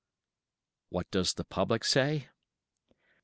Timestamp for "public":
1.43-1.83